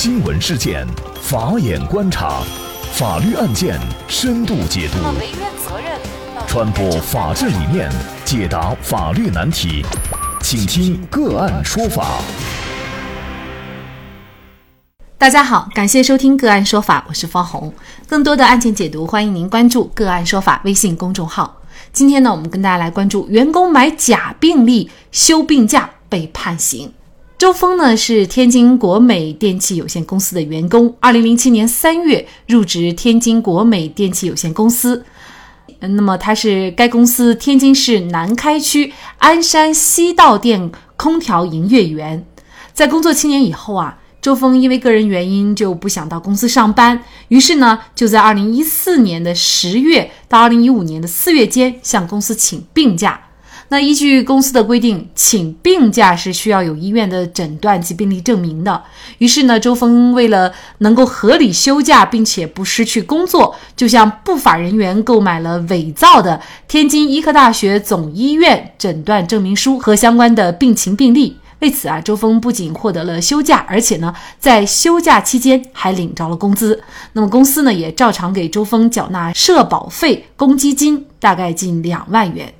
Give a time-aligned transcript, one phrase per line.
[0.00, 0.86] 新闻事件，
[1.20, 2.40] 法眼观察，
[2.92, 3.76] 法律案件
[4.06, 4.98] 深度解读，
[6.46, 7.90] 传播法治理念，
[8.24, 9.84] 解答法律难题，
[10.40, 12.20] 请听个案说法。
[15.18, 17.74] 大家好，感谢收听个案说法，我是方红。
[18.06, 21.60] 更多的案件解读，欢迎您关注个案说法微信公众号。
[21.92, 26.92] 今天呢，我们跟大家来关注员工买假病历休病假被判刑。
[27.38, 35.04] 周峰呢是天津国美电器有限公司的员工，二零零七年三月入职天津国美电器有限公司。
[35.78, 42.26] 那么他是该公司天津市南开区鞍山西道店空调营业员。
[42.74, 53.27] 在工作七年以后啊，周峰因为个人原因就不想到公司上班，于是呢就在二零一四年的十月到二零一五年的四月间向公司请病假。
[53.70, 58.82] 那依据公司的规定，请病假是需要有医院的诊断及病历证明的。
[59.18, 71.36] 于是呢，周峰为了能够合理休假，并且不失去工作，就向不法人员购买了伪造的天津医科大学总医院诊断证明书和相关的病情病历。
[71.58, 76.80] 为此啊，周峰不仅获得了休假，而且呢，在休假期间还领着了工资。
[77.12, 82.54] 那么公司呢，也照常给周峰缴纳社保费、公积金，大概近两万元。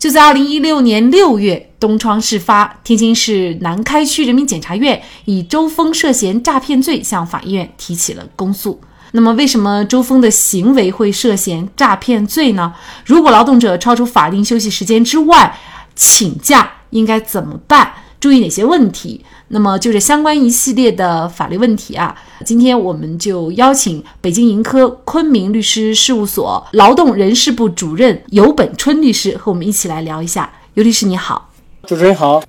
[0.00, 8.80] 就在二零一六年六月，东窗事发，天津市南开区人民检察院以周峰涉嫌诈骗罪向法院提起了公诉。
[9.12, 12.72] 那么，为什么周峰的行为会涉嫌诈骗罪呢？
[13.04, 15.54] 如果劳动者超出法定休息时间之外
[15.94, 17.92] 请假，应该怎么办？
[18.18, 19.22] 注意哪些问题？
[19.52, 30.48] 那么就是相关一系列的法律问题啊，今天我们就邀请北京盈科昆明律师事务所劳动人事部主任尤本春律师和我们一起来聊一下。
[30.74, 31.50] 尤律师你好，
[31.84, 32.40] 主持人好，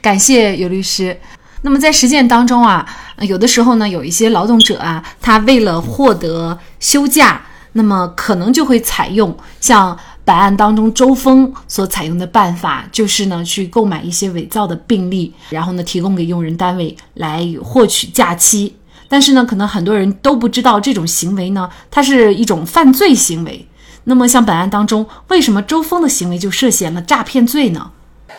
[0.00, 1.20] 感谢尤律师。
[1.60, 2.86] 那么在实践当中啊，
[3.20, 9.98] 有的时候呢，有一些劳动者啊，他为了获得休假，那么可能就会采用像。
[10.28, 18.76] 本案当中，周峰所采用的办法就是呢，去购买一些伪造的病历，然后呢，提供给用人单位来获取假期。
[19.08, 23.66] 但是呢，可能很多人都不知道这种行为呢，它是一种犯罪行为。
[24.04, 27.90] 那么，像本案当中，为什么周峰的行为就涉嫌了诈骗罪呢？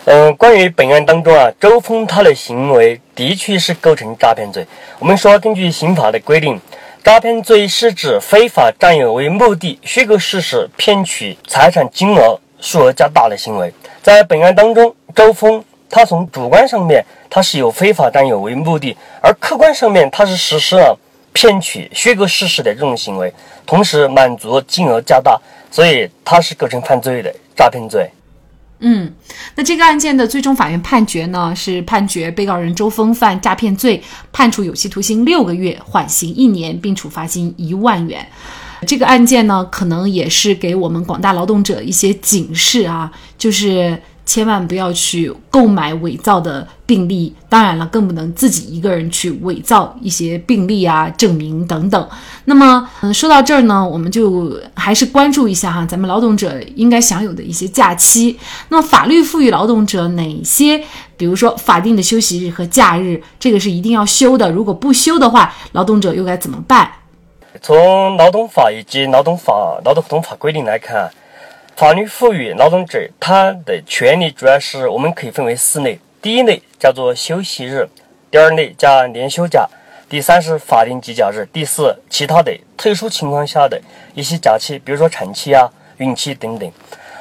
[0.05, 4.63] 嗯，关于本案当中啊，周峰他的行为的确是构成诈骗罪。
[4.99, 6.61] 我们说，根据刑法的规定。
[7.01, 13.73] 诈骗罪是指非法占有为目的，虚构事实骗取财产金额数额较大的行为。
[14.03, 20.97] 在本案当中，周峰他从主观上面他是有非法占有为目的，而客观上面他是实施了
[21.31, 23.33] 骗取虚构事实的这种行为，
[23.65, 25.39] 同时满足金额较大，
[25.71, 28.09] 所以他是构成犯罪的诈骗罪。
[28.79, 29.13] 嗯，
[29.55, 34.01] 那这个案件的最终法院判决呢，是判决被告人周峰犯诈骗罪，
[34.31, 38.25] 判处有期徒刑六个月，缓刑一年，并处罚金一万元。
[38.87, 44.01] 这个案件呢，可能也是给我们广大劳动者一些警示啊，就是。
[44.29, 52.09] 千万不要去购买伪造的病历，当然了，更不能自己一个人去伪造一些病历啊、证明等等。
[52.45, 58.37] 那么，嗯，说到这儿呢，我们就还是关注一下哈，咱们劳动者应该享有的一些假期。
[58.67, 60.79] 那么，法律赋予劳动者哪些，
[61.17, 64.51] 比如说法定的休息日和假日，这个是一定要休的。
[64.51, 66.87] 如果不休的话，劳动者又该怎么办？
[67.63, 71.09] 从劳动法以及劳动法、劳动合同法规定来看。
[71.79, 77.87] 法律赋予劳动者他的权利主要是我们可以分为四类：第一类叫做休息日，
[78.29, 79.65] 第二类叫年休假，
[80.09, 83.81] 第三是法定节假日，第四其他的特殊情况下的
[84.13, 85.69] 一些假期，比如说产期啊、
[85.99, 86.69] 孕期等等。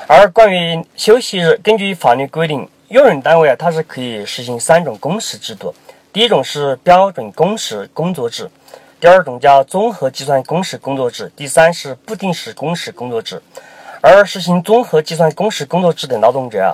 [0.08, 5.72] 而关于休息日，根据法律规定，用人单位啊，它是可以实行三种工时制度：
[6.12, 8.50] 第一种是标准工时工作制，
[8.98, 13.40] 第二种叫综合计算工时工作制，第三是不定时工时工作制。
[14.00, 16.70] 而实行综合计算工时工作制的劳动者啊，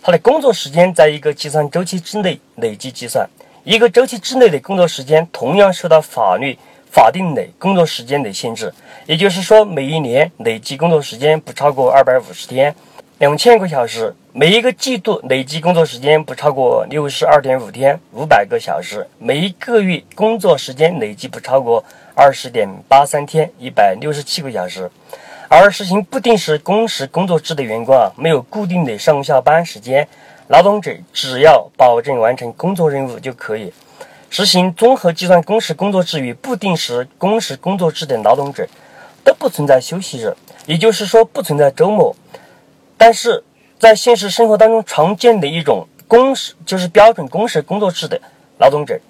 [0.00, 3.28] 他的工作时间在一个计算周期之内累计计算，
[3.64, 6.56] 一个周期之内的工作时间同样受到法律
[6.90, 8.72] 法定的工作时间的限制。
[9.06, 12.72] 也就是说，每一年累计工作时间不超过二百五十天，
[13.18, 24.88] 两千个小时；每一个季度累计工作时间不超过六十二点五天，五百个小时；每一个月工作时间累计不超过二十点八三天，一百六十七个小时。
[25.50, 30.06] 而实行不定时工时工作制的员工啊，没有固定的上下班时间，
[30.48, 33.72] 劳动者只要保证完成工作任务就可以。
[34.28, 38.68] 实行综合计算工时工作制与不定时工时工作制的劳动者，
[39.24, 40.36] 都不存在休息日，
[40.66, 42.14] 也就是说不存在周末。
[42.98, 43.42] 但是
[43.78, 48.20] 在现实生活当中常见的一种工时，就是标准工时工作制的
[48.58, 49.00] 劳动者，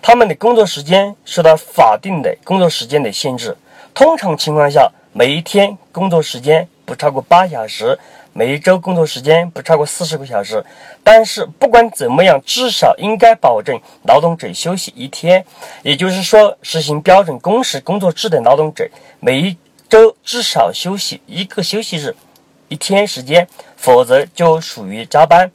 [0.00, 3.56] 他们的工作时间受到法定的工作时间的限制。
[3.92, 7.98] 通常情况下，每一天工作时间不超过八小时，
[8.32, 10.64] 每一周工作时间不超过四十个小时。
[11.02, 15.44] 但是不管怎么样，至少应该保证劳动者休息一天。
[15.82, 18.88] 也就是说，实行标准工时工作制的劳动者，
[19.18, 19.56] 每一
[19.88, 22.14] 周至少休息一个休息日，
[22.68, 25.50] 一天时间，否则就属于加班。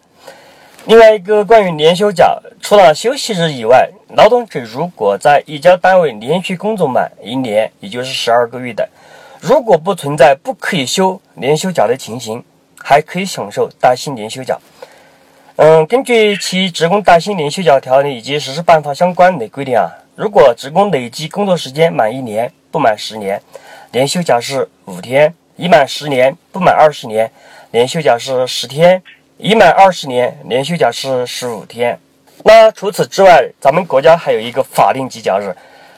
[0.88, 8.90] 另外一个关于年休假，除了休息日以外，劳动者如果在一家单位连续工作满一年，也就是十二个月的，
[9.46, 12.42] 如果不存在不可以休年休假的情形，
[12.82, 14.58] 还可以享受带薪年休假。
[15.58, 23.42] 嗯，根据其职工带薪年休假条例以及实施办法相关的规定啊，如果职工累计工作时间满一年不满十年，
[23.92, 27.30] 年休假是五天；已满十年不满二十年，
[27.72, 29.04] 年休假是十天。
[29.38, 32.00] 已满二十年，年休假是十五天。
[32.46, 35.54] 那除此之外，咱们国家还有一个法定节假日。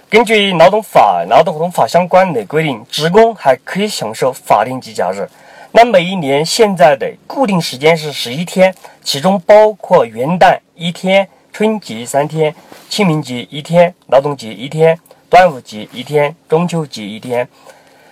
[0.07, 5.27] 根据劳动法、劳动合同法相关的规定，职工还可以享受法定节假日。
[5.71, 8.73] 那每一年现在的固定时间是十一天，
[9.03, 12.53] 其中包括元旦一天、春节三天、
[12.87, 14.97] 清明节一天、劳动节一天、
[15.27, 17.47] 端午节一天、中秋节一天，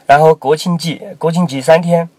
[0.07, 2.09] 然后国庆节、国庆节三天。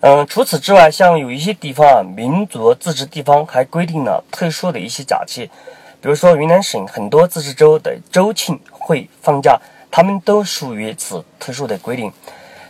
[0.00, 5.50] 嗯，除此之外，像有一些地方啊，民族自治地方还规定了特殊的一些假期，
[6.00, 9.58] 比如说云南省很多自治州的州庆会放假，
[9.90, 12.12] 他们都属于此特殊的规定。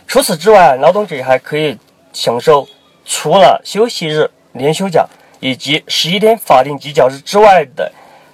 [0.07, 1.77] 除此之外，劳动者还可以
[2.13, 2.67] 享受
[3.05, 5.05] 除了休息日、年休假
[5.39, 7.91] 以及十一天法定节假日之外的，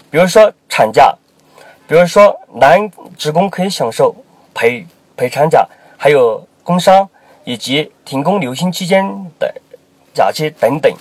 [0.10, 1.14] 比如说产假，
[1.88, 4.16] 比如说男职工可以享受
[4.54, 4.86] 陪
[5.18, 7.10] 陪产假，还有工伤。
[7.48, 9.06] 以及停工留薪期间
[9.38, 9.54] 的
[10.16, 10.92] 假期等等。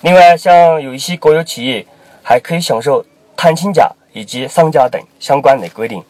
[0.00, 1.86] 另外，像有一些国有企业
[2.20, 3.06] 还可以享受
[3.38, 6.02] 探亲假以及丧假等相关的规定。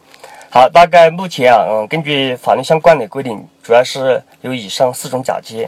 [0.49, 5.67] 好，大概目前啊，嗯，根据法律相关的规定，主要是有以上四种假期。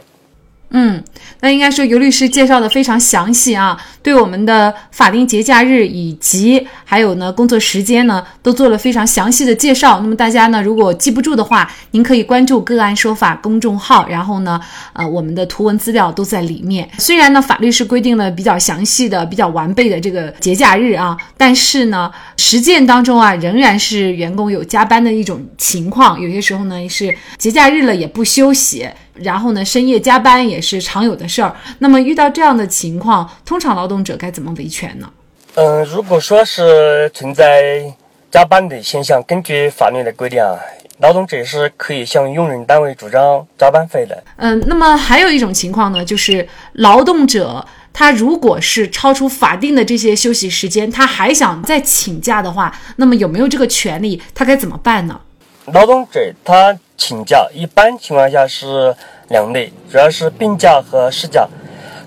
[0.74, 1.02] 嗯，
[1.40, 10.00] 那应该说尤律师介绍的非常详细啊，对我们的法定节假日以及还有呢工作时间呢都做了非常详细的介绍。
[10.00, 14.58] 那么大家呢如果记不住的话，您可以关注“个案说法”公众号，然后呢，
[14.94, 16.88] 呃，我们的图文资料都在里面。
[16.98, 28.88] 虽然呢法律是规定了比较详细的、比较完备的这个节假日啊，但是呢实践当中啊仍然是员工有加班的一种情况，有些时候呢是节假日了也不休息。
[29.14, 31.54] 然后呢，深夜加班也是常有的事儿。
[31.78, 35.10] 那么遇到这样的情况，通常劳动者该怎么维权呢？
[35.54, 37.84] 嗯，如果说是存在
[38.30, 40.56] 加班的现象，根据法律的规定啊，
[40.98, 44.24] 劳动者是可以向用人单位主张加班费的。
[44.36, 47.62] 嗯，那么还有一种情况呢，就是劳动者
[47.92, 54.22] 他如果是超出法定的这些休息时间，他还想再请假的话，那么有没有这个权利？
[54.34, 55.20] 他该怎么办呢？
[55.66, 58.94] 劳动者他请假一般情况下是
[59.26, 61.48] 两类，主要是病假和事假。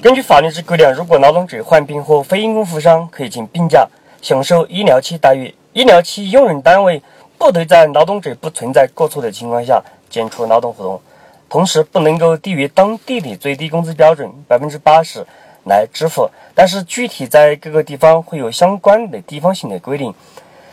[0.01, 3.86] 根据法律之规定，如果劳动者患病或非因公负伤，可以请病假，
[4.21, 5.53] 享受医疗期待遇。
[5.74, 7.01] 医疗期用人单位
[7.38, 11.01] 不得在劳动者不存在过错的情况下解除劳动合同，
[11.50, 15.27] 同时不能够低于当地的最低工资标准百分之八十
[15.65, 16.31] 来支付。
[16.53, 20.13] 但是具体在各个地方会有相关的地方性的规定。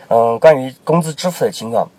[0.06, 1.91] 嗯，关于工资支付的情况。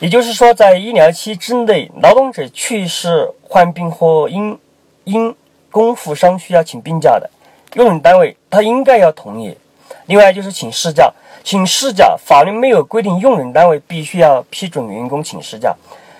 [0.00, 4.58] 也就是说，在医疗期之内，劳动者去世、患病或因
[5.04, 5.34] 因
[5.70, 7.28] 公负伤需要请病假的，
[7.74, 9.54] 用人单位他应该要同意。
[10.06, 11.12] 另外就是请事假，
[11.44, 15.76] 请事假，法律没有规定用人单位必须要批准员工请事假，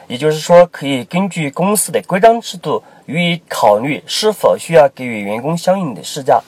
[0.07, 6.39] 也就是说，可以根据公司的规章制度予以考虑是否需要给予员工相应的事假。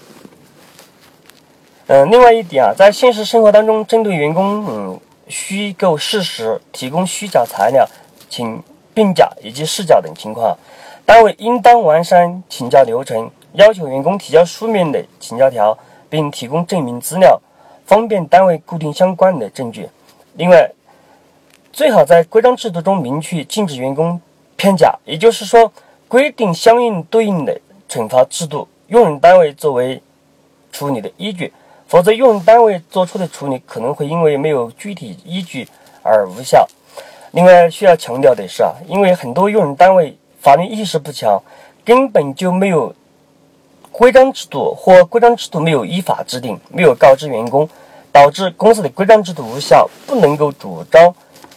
[1.87, 5.01] 嗯，另外一点啊，在现实生活当中，针对员工，嗯。
[5.29, 7.89] 虚构事实、提供虚假材料、
[8.29, 8.63] 请
[8.95, 10.57] 病假以及事假等情况，
[11.07, 15.77] 单位应当完善请假流程，要求员工提交书面的请假条，
[16.11, 17.41] 并提供证明资料，
[17.87, 19.89] 方便单位固定相关的证据。
[20.35, 20.71] 另外，
[21.73, 24.21] 最好在规章制度中明确禁止员工
[24.57, 25.73] 偏假，也就是说，
[26.09, 30.03] 规定相应对应的惩罚制度，用人单位作为
[30.71, 31.53] 处理的依据。
[31.93, 35.69] 否则，用人单位做出的处理可能会因为没有具体依据
[36.03, 36.67] 而无效。
[37.33, 41.43] 另外，需要强调的是啊，因为很多用人单位法律意识不强，
[41.85, 42.95] 根本就没有
[43.91, 47.69] 规章制度，或规章制度没有依法制定，没有告知员工，
[48.11, 51.15] 导致公司的规章制度无效，不能够主张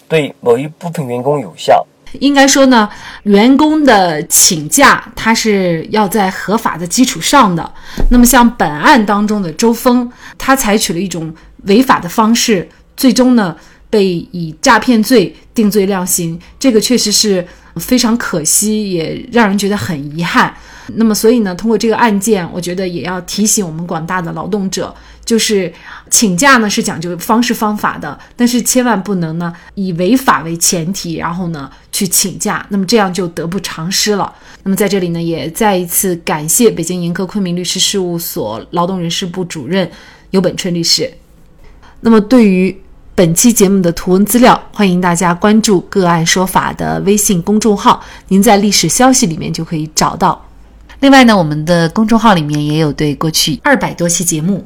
[0.10, 1.88] 对某一部分员工有效。
[2.20, 2.90] 应该说呢，
[3.24, 7.72] 员工的请假，他是要在合法的基础上的。
[8.10, 13.56] 那么像本案当中的周峰，他采取了一种违法的方式，最终呢
[13.90, 17.46] 被以诈骗罪定罪量刑，这个确实是
[17.78, 20.54] 非常可惜，也让人觉得很遗憾。
[20.96, 24.94] 那么，所以呢，通过这个案件，我觉得也要提醒我们广大的劳动者，
[25.26, 25.74] 就是
[26.10, 34.32] 请假呢是讲究方式方法的，但是千万不能呢以违法为前提，然后呢去请假，那么这样就得不偿失了。
[34.64, 39.90] 那么在这里呢，也再一次感谢北京盈科昆明律师事务所劳动人事部主任
[40.30, 41.12] 尤本春律师。
[42.02, 42.76] 那么对于
[43.16, 50.46] 本期节目的图文资料，欢迎大家关注“个案说法”的微信公众号，您在历史消息里面就可以找到。
[51.00, 54.66] 另外呢，我们的公众号里面也有对过去二百多期节目